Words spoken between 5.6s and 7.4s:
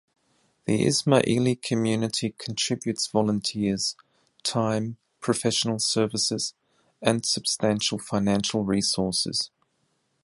services and